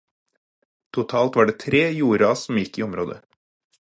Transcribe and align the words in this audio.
Totalt 0.97 1.35
var 1.35 1.45
det 1.49 1.57
tre 1.65 1.83
jordras 1.99 2.47
som 2.47 2.59
gikk 2.63 2.81
i 2.83 2.87
området. 2.87 3.19